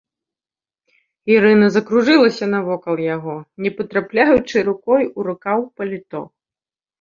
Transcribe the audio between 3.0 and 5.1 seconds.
яго, не патрапляючы рукой